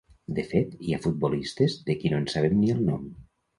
De 0.37 0.45
fet, 0.53 0.71
hi 0.87 0.95
ha 0.95 0.99
futbolistes 1.03 1.77
de 1.91 1.99
qui 2.01 2.13
no 2.17 2.25
en 2.25 2.29
sabem 2.35 2.59
ni 2.65 2.75
el 2.79 2.85
nom. 2.91 3.09